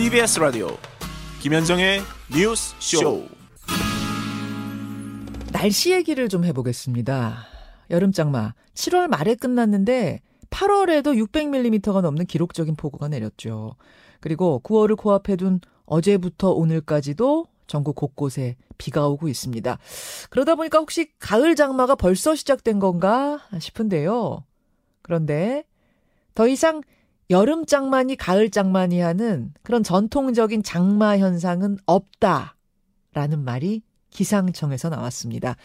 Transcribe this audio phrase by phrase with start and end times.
[0.00, 0.68] CBS 라디오
[1.42, 2.00] 김현정의
[2.34, 3.28] 뉴스 쇼.
[5.52, 7.44] 날씨 얘기를 좀 해보겠습니다.
[7.90, 13.74] 여름 장마 7월 말에 끝났는데 8월에도 600mm가 넘는 기록적인 폭우가 내렸죠.
[14.20, 19.78] 그리고 9월을 코앞에 둔 어제부터 오늘까지도 전국 곳곳에 비가 오고 있습니다.
[20.30, 24.46] 그러다 보니까 혹시 가을 장마가 벌써 시작된 건가 싶은데요.
[25.02, 25.64] 그런데
[26.34, 26.80] 더 이상
[27.30, 35.56] 여름 장마니 가을 장마니 하는 그런 전통적인 장마 현상은 없다라는 말이 기상청에서 나왔습니다.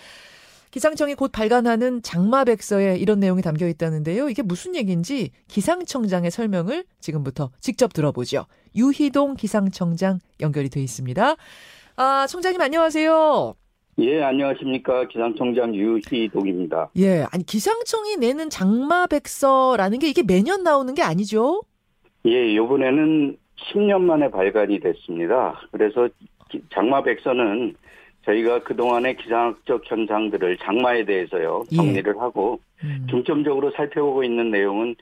[0.69, 4.29] 기상청이 곧 발간하는 장마백서에 이런 내용이 담겨 있다는데요.
[4.29, 8.45] 이게 무슨 얘기인지 기상청장의 설명을 지금부터 직접 들어보죠.
[8.75, 11.35] 유희동 기상청장 연결이 돼 있습니다.
[11.95, 13.55] 아, 청장님 안녕하세요.
[13.97, 15.07] 예, 안녕하십니까.
[15.07, 16.89] 기상청장 유희동입니다.
[16.97, 21.61] 예, 아니 기상청이 내는 장마백서라는 게 이게 매년 나오는 게 아니죠?
[22.25, 23.37] 예, 요번에는
[23.71, 25.61] 10년 만에 발간이 됐습니다.
[25.71, 26.09] 그래서
[26.73, 27.75] 장마백서는
[28.25, 31.75] 저희가 그동안의 기상학적 현상들을 장마에 대해서요 예.
[31.75, 33.07] 정리를 하고 음.
[33.09, 34.95] 중점적으로 살펴보고 있는 내용은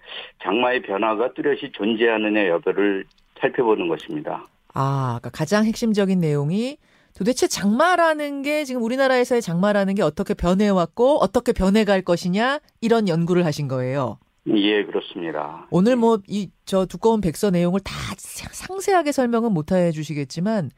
[0.43, 3.05] 장마의 변화가 뚜렷이 존재하느냐 여부를
[3.39, 4.45] 살펴보는 것입니다.
[4.73, 6.77] 아, 그러니까 가장 핵심적인 내용이
[7.17, 13.67] 도대체 장마라는 게 지금 우리나라에서의 장마라는 게 어떻게 변해왔고 어떻게 변해갈 것이냐 이런 연구를 하신
[13.67, 14.17] 거예요.
[14.47, 15.67] 예, 그렇습니다.
[15.71, 20.71] 오늘 뭐 이 저 두꺼운 백서 내용을 다 상세하게 설명은 못 해 주시겠지만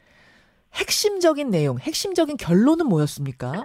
[0.74, 3.64] 핵심적인 내용, 핵심적인 결론은 뭐였습니까?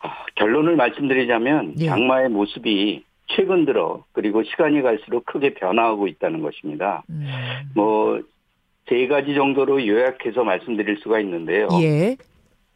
[0.00, 1.86] 아, 결론을 말씀드리자면 예.
[1.86, 7.02] 장마의 모습이 최근 들어 그리고 시간이 갈수록 크게 변화하고 있다는 것입니다.
[7.10, 7.26] 음.
[7.74, 8.20] 뭐
[8.86, 11.68] 세 가지 정도로 요약해서 말씀드릴 수가 있는데요.
[11.80, 12.16] 예,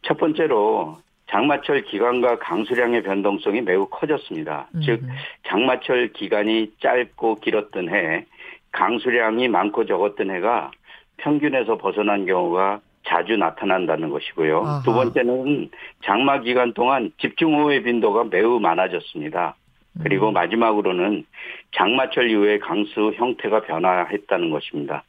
[0.03, 0.97] 첫 번째로
[1.29, 4.69] 장마철 기간과 강수량의 변동성이 매우 커졌습니다.
[4.75, 4.81] 음.
[4.83, 5.01] 즉
[5.47, 8.25] 장마철 기간이 짧고 길었던 해,
[8.71, 10.71] 강수량이 많고 적었던 해가
[11.17, 14.59] 평균에서 벗어난 경우가 자주 나타난다는 것이고요.
[14.59, 14.81] 아하.
[14.83, 15.69] 두 번째는
[16.03, 19.55] 장마 기간 동안 집중호우의 빈도가 매우 많아졌습니다.
[20.03, 20.33] 그리고 음.
[20.33, 21.25] 마지막으로는
[21.75, 25.03] 장마철 이후에 강수 형태가 변화했다는 것입니다.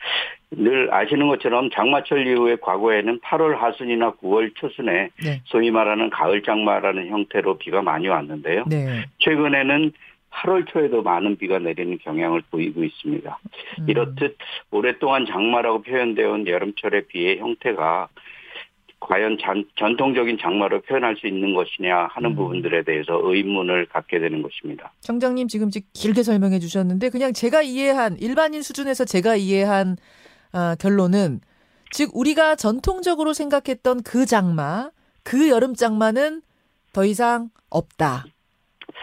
[0.50, 7.08] 늘 아시는 것처럼 장마철 이후에 과거에는 8월 하순이나 9월 초순에 네, 소위 말하는 가을 장마라는
[7.08, 8.64] 형태로 비가 많이 왔는데요.
[8.68, 9.04] 네.
[9.18, 9.92] 최근에는
[10.30, 13.38] 8월 초에도 많은 비가 내리는 경향을 보이고 있습니다.
[13.80, 13.86] 음.
[13.88, 14.36] 이렇듯
[14.70, 18.08] 오랫동안 장마라고 표현되어 온 여름철의 비의 형태가
[19.00, 22.36] 과연 전, 전통적인 장마로 표현할 수 있는 것이냐 하는 음.
[22.36, 24.92] 부분들에 대해서 의문을 갖게 되는 것입니다.
[25.00, 29.96] 청장님 지금 지- 길게 설명해 주셨는데 그냥 제가 이해한 일반인 수준에서 제가 이해한
[30.52, 31.40] 아, 결론은
[31.90, 34.90] 즉 우리가 전통적으로 생각했던 그 장마,
[35.22, 36.42] 그 여름 장마는
[36.92, 38.24] 더 이상 없다.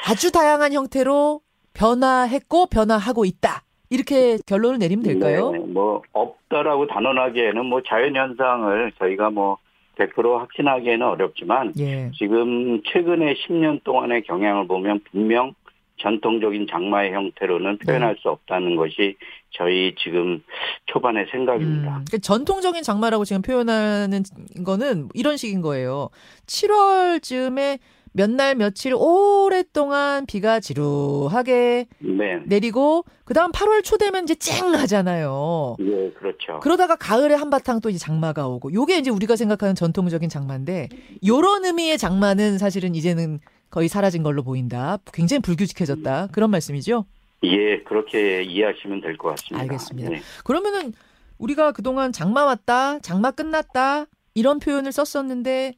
[0.08, 1.42] 아주 다양한 형태로
[1.74, 3.64] 변화했고 변화하고 있다.
[3.90, 5.52] 이렇게 결론을 내리면 될까요?
[5.52, 9.58] 네, 뭐 없다라고 단언하기에는 뭐 자연 현상을 저희가 뭐
[9.96, 12.12] 100% 확신하기에는 어렵지만 예.
[12.18, 15.54] 지금 최근에 10년 동안의 경향을 보면 분명
[15.98, 19.16] 전통적인 장마의 형태로는 표현할 수 없다는 것이
[19.52, 20.44] 저희 지금
[20.88, 21.88] 초반의 생각입니다.
[21.88, 24.24] 음, 그러니까 전통적인 장마라고 지금 표현하는
[24.66, 26.10] 거는 이런 식인 거예요.
[26.48, 27.80] 7월쯤에
[28.18, 32.40] 몇 날 며칠 오랫동안 비가 지루하게 네.
[32.46, 35.76] 내리고 그다음 8월 초 되면 이제 쨍 하잖아요.
[35.82, 36.62] 예, 그렇죠.
[36.62, 40.88] 그러다가 가을에 한바탕 또 이제 장마가 오고 요게 이제 우리가 생각하는 전통적인 장마인데
[41.28, 43.40] 요런 의미의 장마는 사실은 이제는
[43.70, 44.98] 거의 사라진 걸로 보인다.
[45.12, 46.30] 굉장히 불규칙해졌다.
[46.32, 47.06] 그런 말씀이죠?
[47.44, 49.62] 예, 그렇게 이해하시면 될 것 같습니다.
[49.64, 50.10] 알겠습니다.
[50.10, 50.22] 네.
[50.46, 50.94] 그러면은
[51.38, 54.06] 우리가 그동안 장마 왔다, 장마 끝났다
[54.36, 55.74] 이런 표현을 썼었는데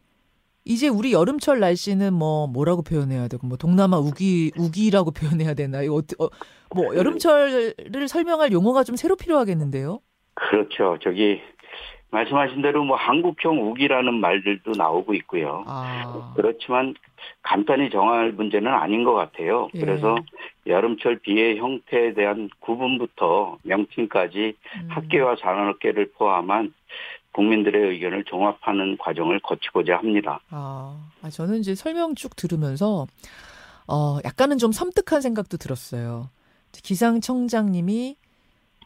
[0.68, 5.96] 이제 우리 여름철 날씨는 뭐 뭐라고 표현해야 되고 뭐 동남아 우기 우기라고 표현해야 되나 이거
[5.96, 6.30] 어떻게 어,
[6.76, 10.00] 뭐 여름철을 설명할 용어가 좀 새로 필요하겠는데요.
[10.36, 10.98] 그렇죠.
[11.02, 11.42] 저기
[12.12, 15.64] 말씀하신 대로 뭐 한국형 우기라는 말들도 나오고 있고요.
[15.68, 16.94] 아, 그렇지만
[17.42, 19.70] 간단히 정할 문제는 아닌 것 같아요.
[19.76, 19.80] 예.
[19.80, 20.16] 그래서
[20.66, 24.88] 여름철 비의 형태에 대한 구분부터 명칭까지 음.
[24.90, 26.74] 학계와 산업계를 포함한
[27.38, 30.40] 국민들의 의견을 종합하는 과정을 거치고자 합니다.
[30.50, 33.06] 아, 아, 저는 이제 설명 쭉 들으면서
[33.88, 36.30] 어 약간은 좀 섬뜩한 생각도 들었어요.
[36.72, 38.18] 기상청장님이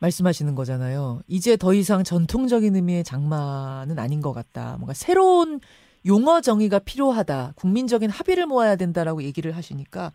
[0.01, 1.21] 말씀하시는 거잖아요.
[1.27, 4.75] 이제 더 이상 전통적인 의미의 장마는 아닌 것 같다.
[4.77, 5.62] 뭔가 새로운
[6.06, 7.53] 용어 정의가 필요하다.
[7.56, 10.12] 국민적인 합의를 모아야 된다라고 얘기를 하시니까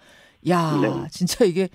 [0.48, 1.08] 야, 네.
[1.10, 1.68] 진짜 이게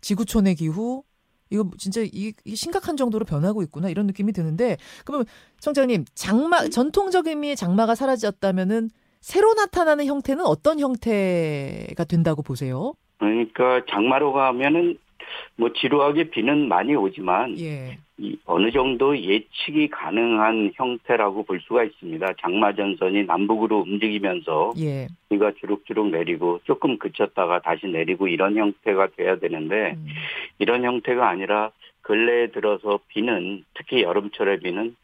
[0.00, 1.04] 지구촌의 기후
[1.52, 5.26] 이거 진짜 이, 이 심각한 정도로 변하고 있구나 이런 느낌이 드는데 그러면
[5.60, 8.88] 청장님 장마 전통적인 의미의 장마가 사라졌다면은
[9.20, 12.94] 새로 나타나는 형태는 어떤 형태가 된다고 보세요?
[13.18, 14.98] 그러니까 장마로 가면은
[15.56, 17.98] 뭐 지루하게 비는 많이 오지만 예.
[18.18, 22.34] 이 어느 정도 예측이 가능한 형태라고 볼 수가 있습니다.
[22.40, 25.08] 장마 전선이 남북으로 움직이면서 예.
[25.30, 30.06] 비가 주룩주룩 내리고 조금 그쳤다가 다시 내리고 이런 형태가 돼야 되는데 음.
[30.58, 31.70] 이런 형태가 아니라
[32.02, 34.94] 근래에 들어서 비는 특히 여름철의 비는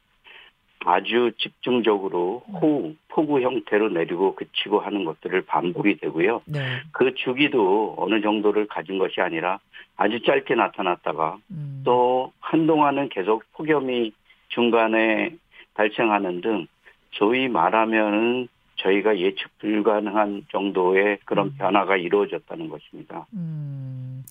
[0.85, 6.43] 아주 집중적으로 호우, 폭우 형태로 내리고 그치고 하는 것들을 반복이 되고요.
[6.47, 6.61] 네.
[6.93, 9.59] 그 주기도 어느 정도를 가진 것이 아니라
[9.97, 11.83] 아주 짧게 나타났다가 음.
[11.85, 14.13] 또 한동안은 계속 폭염이
[14.49, 15.35] 중간에
[15.75, 16.67] 발생하는 등
[17.13, 21.55] 소위 말하면은 저희가 예측 불가능한 정도의 그런 음.
[21.59, 23.27] 변화가 이루어졌다는 것입니다.
[23.35, 24.23] 음.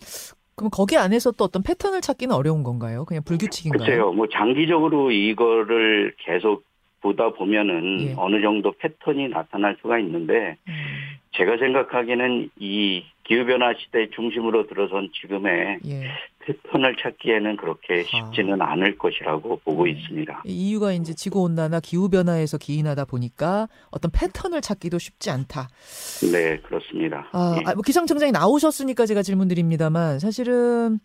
[0.58, 3.06] 그럼 거기 안에서 또 어떤 패턴을 찾기는 어려운 건가요?
[3.06, 3.80] 그냥 불규칙인가요?
[3.80, 6.66] 글쎄요, 뭐 장기적으로 이거를 계속
[7.00, 8.14] 보다 보면은 예.
[8.18, 10.74] 어느 정도 패턴이 나타날 수가 있는데 음.
[11.34, 16.08] 제가 생각하기에는 이 기후변화 시대 중심으로 들어선 지금의 예.
[16.48, 19.92] 패턴을 찾기에는 그렇게 쉽지는 않을 것이라고 보고 네.
[19.92, 20.44] 있습니다.
[20.46, 25.68] 이 이유가 이제 지구 온난화, 기후 변화에서 기인하다 보니까 어떤 패턴을 찾기도 쉽지 않다.
[26.32, 27.28] 네, 그렇습니다.
[27.34, 27.64] 아, 예.
[27.66, 31.00] 아, 뭐 기상청장이 나오셨으니까 제가 질문드립니다만 사실은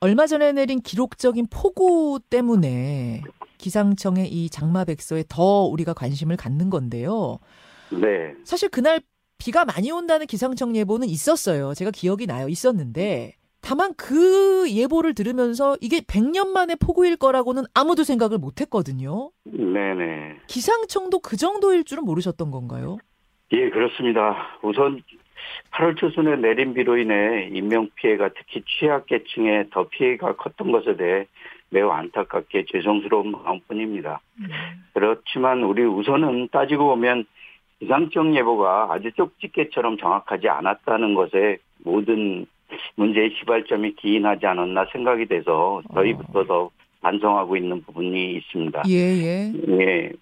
[0.00, 3.22] 얼마 전에 내린 기록적인 폭우 때문에
[3.58, 7.38] 기상청의 이 장마 백서에 더 우리가 관심을 갖는 건데요.
[7.90, 9.00] 네, 사실 그날
[9.38, 11.74] 비가 많이 온다는 기상청 예보는 있었어요.
[11.74, 12.48] 제가 기억이 나요.
[12.48, 19.30] 있었는데 다만 그 예보를 들으면서 이게 100년 만에 폭우일 거라고는 아무도 생각을 못 했거든요.
[19.44, 20.40] 네네.
[20.46, 22.98] 기상청도 그 정도일 줄은 모르셨던 건가요?
[23.52, 24.58] 예, 그렇습니다.
[24.62, 25.02] 우선
[25.72, 31.26] 8월 초순에 내린 비로 인해 인명 피해가 특히 취약계층에 더 피해가 컸던 것에 대해
[31.70, 34.20] 매우 안타깝게 죄송스러운 마음뿐입니다.
[34.92, 37.26] 그렇지만 우리 우선은 따지고 보면
[37.78, 42.46] 기상청 예보가 아주 쪽집게처럼 정확하지 않았다는 것에 모든
[42.96, 46.70] 문제의 시발점이 기인하지 않았나 생각이 돼서 저희부터 더
[47.00, 48.82] 반성하고 있는 부분이 있습니다.
[48.88, 49.52] 예, 예.
[49.68, 50.12] 예.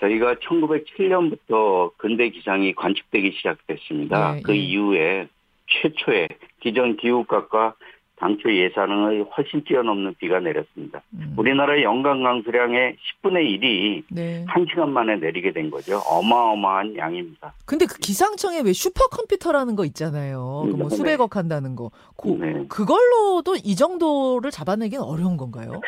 [0.00, 4.38] 저희가 1907년부터 근대 기상이 관측되기 시작됐습니다.
[4.38, 4.58] 예, 그 예.
[4.58, 5.28] 이후에
[5.68, 6.28] 최초의
[6.60, 7.74] 기존 기후값과
[8.22, 11.02] 당초 예상을 훨씬 뛰어넘는 비가 내렸습니다.
[11.14, 11.34] 음.
[11.36, 14.44] 우리나라의 연간 강수량의 10분의 1이 네.
[14.46, 15.98] 한시간 만에 내리게 된 거죠.
[16.08, 17.52] 어마어마한 양입니다.
[17.66, 20.68] 근데 그 기상청에 왜 슈퍼컴퓨터라는 거 있잖아요.
[20.70, 20.94] 그뭐 네.
[20.94, 21.90] 수백억 한다는 거.
[22.16, 22.64] 그, 네.
[22.68, 25.80] 그걸로도 이 정도를 잡아내기는 어려운 건가요?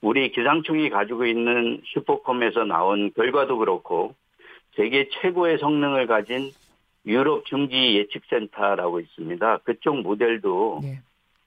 [0.00, 4.14] 우리 기상청이 가지고 있는 슈퍼컴에서 나온 결과도 그렇고
[4.76, 6.52] 세계 최고의 성능을 가진
[7.04, 9.58] 유럽 중기 예측센터라고 있습니다.
[9.58, 11.00] 그쪽 모델도 예.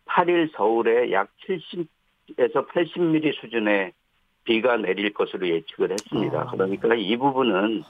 [0.10, 3.94] 8일 서울에 약 70에서 80mm 수준의
[4.44, 6.42] 비가 내릴 것으로 예측을 했습니다.
[6.42, 6.52] 아.
[6.52, 7.84] 그러니까 이 부분은.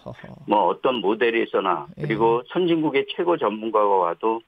[0.47, 2.01] 뭐 어떤 모델에서나 예.
[2.01, 4.41] 그리고 선진국의 최고 전문가가 와도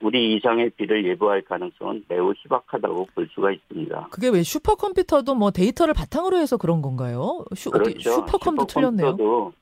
[0.00, 4.08] 우리 이상의 비를 예보할 가능성은 매우 희박하다고 볼 수가 있습니다.
[4.10, 7.44] 그게 왜 슈퍼컴퓨터도 뭐 데이터를 바탕으로 해서 그런 건가요?
[7.54, 8.10] 슈, 그렇죠.
[8.10, 9.12] 슈퍼컴도 틀렸네요.
[9.12, 9.52] 슈퍼컴퓨터도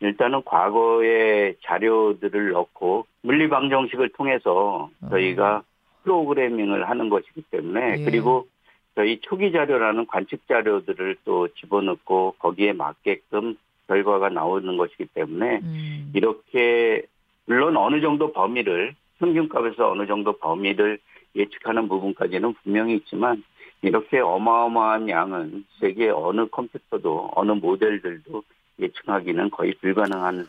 [0.00, 5.08] 일단은 과거의 자료들을 넣고 물리 방정식을 통해서 어.
[5.08, 5.62] 저희가
[6.04, 8.04] 프로그래밍을 하는 것이기 때문에 예.
[8.04, 8.46] 그리고
[8.94, 13.56] 저희 초기 자료라는 관측 자료들을 또 집어넣고 거기에 맞게끔
[13.88, 16.12] 결과가 나오는 것이기 때문에 음.
[16.14, 17.02] 이렇게
[17.46, 20.98] 물론 어느 정도 범위를 평균값에서 어느 정도 범위를
[21.34, 23.42] 예측하는 부분까지는 분명히 있지만
[23.82, 28.42] 이렇게 어마어마한 양은 세계 어느 컴퓨터도 어느 모델들도
[28.80, 30.46] 예측하기는 거의 불가능한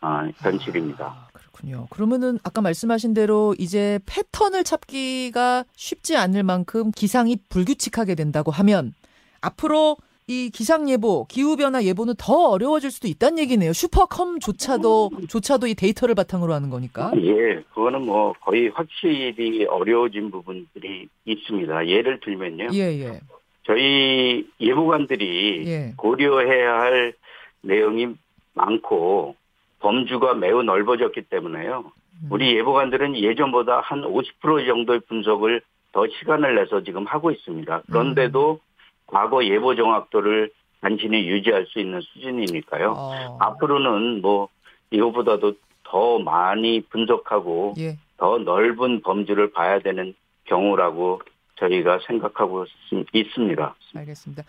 [0.00, 1.04] 아, 현실입니다.
[1.04, 1.86] 아, 그렇군요.
[1.90, 8.94] 그러면은 아까 말씀하신 대로 이제 패턴을 찾기가 쉽지 않을 만큼 기상이 불규칙하게 된다고 하면
[9.40, 9.96] 앞으로
[10.30, 13.72] 이 기상 예보, 기후 변화 예보는 더 어려워질 수도 있다는 얘기네요.
[13.72, 17.12] 슈퍼컴조차도 조차도 이 데이터를 바탕으로 하는 거니까.
[17.16, 21.88] 예, 그거는 뭐 거의 확실히 어려워진 부분들이 있습니다.
[21.88, 22.68] 예를 들면요.
[22.74, 23.20] 예, 예.
[23.64, 25.92] 저희 예보관들이 예.
[25.96, 27.14] 고려해야 할
[27.62, 28.08] 내용이
[28.52, 29.34] 많고
[29.80, 31.90] 범주가 매우 넓어졌기 때문에요.
[32.22, 32.28] 음.
[32.30, 35.60] 우리 예보관들은 예전보다 한 50% 정도의 분석을
[35.92, 37.82] 더 시간을 내서 지금 하고 있습니다.
[37.90, 38.60] 그런데도
[39.06, 42.94] 과거 예보 정확도를 간신히 유지할 수 있는 수준이니까요.
[42.96, 43.36] 어.
[43.40, 44.48] 앞으로는 뭐
[44.90, 45.54] 이거보다도
[45.84, 47.96] 더 많이 분석하고 예.
[48.16, 51.20] 더 넓은 범주를 봐야 되는 경우라고
[51.56, 53.74] 저희가 생각하고 있- 있습니다.
[53.96, 54.42] 알겠습니다.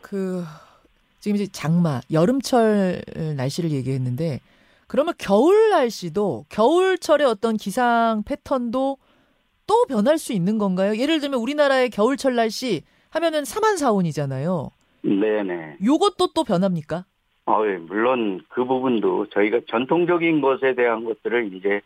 [0.00, 0.42] 그
[1.20, 3.00] 지금 이제 장마, 여름철
[3.36, 4.40] 날씨를 얘기했는데
[4.92, 8.98] 그러면 겨울 날씨도 겨울철의 어떤 기상 패턴도
[9.66, 10.98] 또 변할 수 있는 건가요?
[10.98, 14.68] 예를 들면 우리나라의 겨울철 날씨 하면은 사만사온이잖아요.
[15.00, 15.78] 네네.
[15.82, 17.06] 요것도 또 변합니까?
[17.46, 21.80] 어, 예, 물론 그 부분도 저희가 전통적인 것에 대한 것들을 이제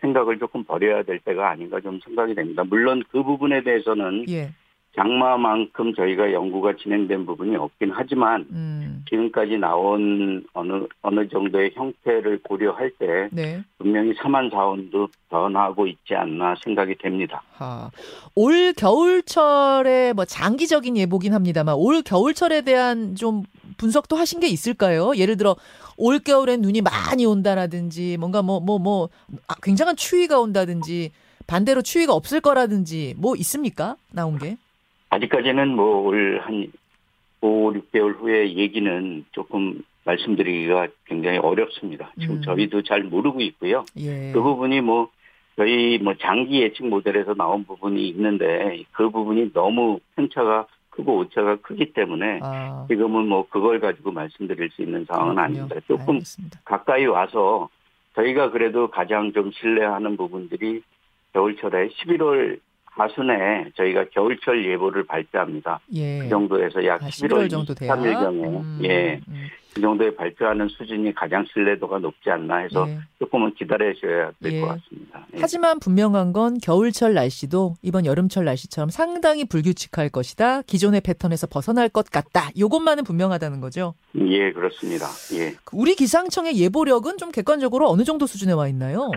[0.00, 2.64] 생각을 조금 버려야 될 때가 아닌가 좀 생각이 됩니다.
[2.64, 4.50] 물론 그 부분에 대해서는 예.
[4.96, 9.04] 장마만큼 저희가 연구가 진행된 부분이 없긴 하지만 음.
[9.08, 13.62] 지금까지 나온 어느 어느 정도의 형태를 고려할 때 네.
[13.78, 17.42] 분명히 사만 사원도 변하고 있지 않나 생각이 됩니다.
[17.52, 17.90] 하.
[18.34, 23.44] 올 겨울철에 뭐 장기적인 예보긴 합니다만 올 겨울철에 대한 좀
[23.76, 25.14] 분석도 하신 게 있을까요?
[25.16, 25.54] 예를 들어
[25.96, 29.10] 올 겨울엔 눈이 많이 온다라든지 뭔가 뭐 뭐뭐
[29.62, 31.12] 굉장한 추위가 온다든지
[31.46, 33.96] 반대로 추위가 없을 거라든지 뭐 있습니까?
[34.12, 34.56] 나온 게?
[35.10, 36.70] 아직까지는 뭐 올 한
[37.40, 42.10] 5, 6개월 후에 얘기는 조금 말씀드리기가 굉장히 어렵습니다.
[42.18, 42.42] 지금 음.
[42.42, 43.84] 저희도 잘 모르고 있고요.
[43.98, 44.32] 예.
[44.32, 45.08] 그 부분이 뭐
[45.56, 51.92] 저희 뭐 장기 예측 모델에서 나온 부분이 있는데 그 부분이 너무 편차가 크고 오차가 크기
[51.92, 55.44] 때문에 아, 지금은 뭐 그걸 가지고 말씀드릴 수 있는 상황은 그렇군요.
[55.62, 55.80] 아닙니다.
[55.86, 56.60] 조금 알겠습니다.
[56.64, 57.68] 가까이 와서
[58.16, 60.82] 저희가 그래도 가장 좀 신뢰하는 부분들이
[61.34, 62.58] 겨울철에 11월
[62.98, 65.80] 하순에 저희가 겨울철 예보를 발표합니다.
[65.94, 66.18] 예.
[66.18, 67.94] 그 정도에서 약 아, 11월 11월 정도 돼야.
[67.94, 72.98] 23일경에 음, 예, 음, 그 정도에 발표하는 수준이 가장 신뢰도가 높지 않나 해서 예.
[73.20, 74.60] 조금은 기다려셔야 될 예.
[74.60, 75.26] 것 같습니다.
[75.34, 75.38] 예.
[75.40, 80.62] 하지만 분명한 건 겨울철 날씨도 이번 여름철 날씨처럼 상당히 불규칙할 것이다.
[80.62, 82.50] 기존의 패턴에서 벗어날 것 같다.
[82.58, 83.94] 요것만은 분명하다는 거죠.
[84.16, 85.06] 예, 그렇습니다.
[85.34, 85.54] 예.
[85.72, 89.10] 우리 기상청의 예보력은 좀 객관적으로 어느 정도 수준에 와 있나요?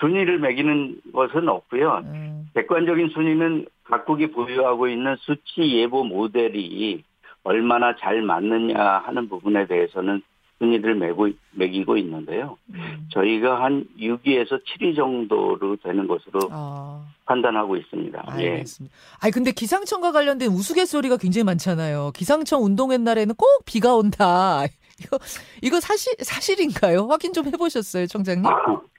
[0.00, 2.02] 순위를 매기는 것은 없고요.
[2.04, 7.02] 음, 객관적인 순위는 각국이 보유하고 있는 수치 예보 모델이
[7.44, 10.22] 얼마나 잘 맞느냐 하는 부분에 대해서는
[10.58, 12.56] 순위를 매고, 매기고 있는데요.
[12.70, 13.08] 음.
[13.12, 18.24] 저희가 한 6위에서 7위 정도로 되는 것으로 아, 판단하고 있습니다.
[18.38, 18.50] 예.
[18.50, 18.96] 알겠습니다.
[19.20, 22.12] 아니 근데 기상청과 관련된 우스갯소리가 굉장히 많잖아요.
[22.14, 24.64] 기상청 운동회 날에는 꼭 비가 온다.
[24.98, 25.18] 이거
[25.60, 27.06] 이거 사실 사실인가요?
[27.10, 28.46] 확인 좀 해보셨어요, 청장님?
[28.46, 28.80] 아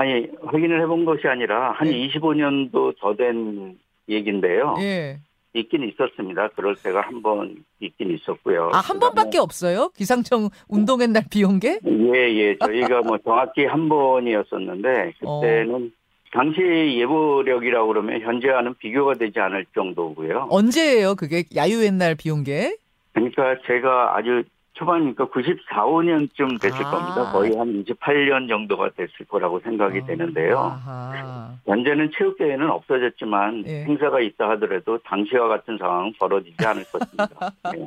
[0.00, 2.08] 니, 확인을 해본 것이 아니라 한 네.
[2.08, 4.74] 25년도 더 된 얘기인데요.
[4.80, 5.18] 예.
[5.54, 6.48] 있긴 있었습니다.
[6.56, 8.70] 그럴 때가 한 번 있긴 있었고요.
[8.72, 9.90] 아 한 번밖에 없어요?
[9.94, 11.78] 기상청 운동회 날 비 온 게?
[11.84, 12.56] 예, 예.
[12.58, 15.40] 저희가 뭐 정확히 한 번이었었는데, 어.
[15.40, 15.92] 그때는
[16.32, 20.46] 당시 예보력이라고 그러면 현재와는 비교가 되지 않을 정도고요.
[20.50, 21.14] 언제예요?
[21.16, 22.74] 그게 야유의 날 비 온 게?
[23.12, 24.42] 그러니까 제가 아주
[24.74, 26.90] 초반이니까 94, 5년쯤 됐을 아.
[26.90, 27.32] 겁니다.
[27.32, 30.58] 거의 한 28년 정도가 됐을 거라고 생각이 아, 되는데요.
[30.58, 31.54] 아하.
[31.66, 33.84] 현재는 체육대회는 없어졌지만 예.
[33.84, 37.52] 행사가 있다 하더라도 당시와 같은 상황은 벌어지지 않을 것입니다.
[37.72, 37.86] 네.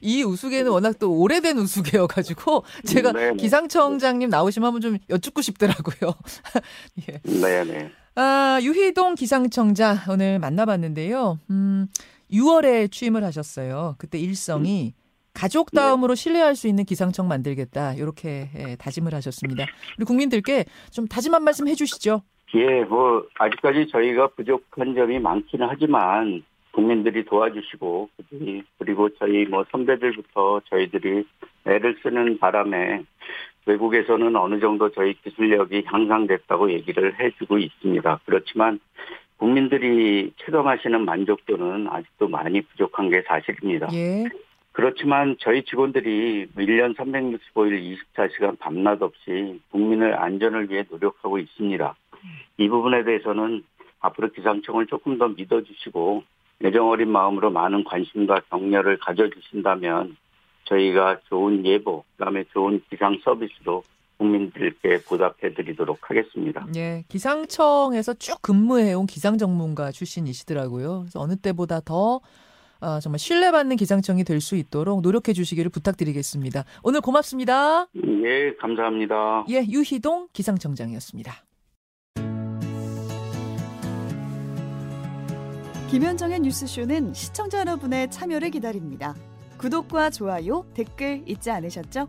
[0.00, 3.36] 이 우수개는 워낙 또 오래된 우수개여가지고 제가 네네.
[3.36, 6.14] 기상청장님 나오시면 한번 좀 여쭙고 싶더라고요.
[7.08, 7.18] 예.
[7.24, 7.90] 네, 네.
[8.14, 11.38] 아, 유희동 기상청장 오늘 만나봤는데요.
[11.50, 11.88] 음,
[12.32, 13.94] 6월에 취임을 하셨어요.
[13.98, 14.94] 그때 일성이
[15.38, 17.94] 가족 다음으로 신뢰할 수 있는 기상청 만들겠다.
[17.94, 19.66] 이렇게 예, 다짐을 하셨습니다.
[19.96, 22.22] 우리 국민들께 좀 다짐 한 말씀 해주시죠.
[22.56, 26.42] 예, 뭐 아직까지 저희가 부족한 점이 많기는 하지만
[26.72, 28.08] 국민들이 도와주시고
[28.78, 31.24] 그리고 저희 뭐 선배들부터 저희들이
[31.66, 33.04] 애를 쓰는 바람에
[33.66, 38.20] 외국에서는 어느 정도 저희 기술력이 향상됐다고 얘기를 해주고 있습니다.
[38.24, 38.80] 그렇지만
[39.36, 43.88] 국민들이 체감하시는 만족도는 아직도 많이 부족한 게 사실입니다.
[43.92, 44.24] 예.
[44.78, 51.96] 그렇지만 저희 직원들이 1년 365일 24시간 밤낮 없이 국민의 안전을 위해 노력하고 있습니다.
[52.58, 53.64] 이 부분에 대해서는
[53.98, 56.22] 앞으로 기상청을 조금 더 믿어주시고
[56.62, 60.16] 애정 어린 마음으로 많은 관심과 격려를 가져주신다면
[60.66, 63.82] 저희가 좋은 예보, 그다음에 좋은 기상 서비스로
[64.18, 66.64] 국민들께 보답해 드리도록 하겠습니다.
[66.76, 71.00] 예, 기상청에서 쭉 근무해온 기상 전문가 출신이시더라고요.
[71.00, 72.20] 그래서 어느 때보다 더
[72.80, 76.64] 아, 정말 신뢰받는 기상청이 될 수 있도록 노력해 주시기를 부탁드리겠습니다.
[76.84, 77.88] 오늘 고맙습니다.
[77.96, 79.44] 예, 감사합니다.
[79.50, 81.32] 예, 유희동 기상청장이었습니다.
[85.90, 89.14] 김현정의 뉴스쇼는 시청자 여러분의 참여를 기다립니다.
[89.58, 92.08] 구독과 좋아요, 댓글 잊지 않으셨죠?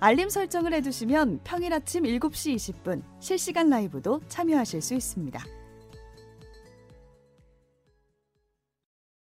[0.00, 5.38] 알림 설정을 해두시면 평일 아침 7시 20분 실시간 라이브도 참여하실 수 있습니다.